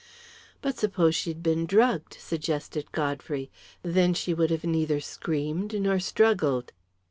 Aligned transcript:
"But 0.63 0.79
suppose 0.79 1.13
she'd 1.13 1.43
been 1.43 1.67
drugged," 1.67 2.15
suggested 2.19 2.91
Godfrey. 2.91 3.51
"Then 3.83 4.15
she 4.15 4.33
would 4.33 4.49
have 4.49 4.63
neither 4.63 4.99
screamed 4.99 5.79
nor 5.79 5.99
struggled." 5.99 6.71